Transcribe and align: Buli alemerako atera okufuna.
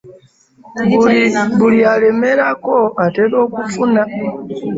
Buli 1.57 1.79
alemerako 1.93 2.75
atera 3.05 3.35
okufuna. 3.45 4.03